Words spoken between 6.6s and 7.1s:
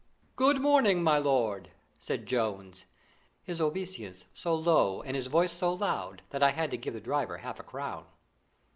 to give the